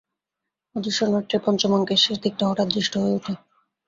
[0.75, 3.33] অদৃষ্ট নাট্যের পঞ্চমাঙ্কের শেষ দিকটা হঠাৎ দৃষ্ট হয়ে ওঠে।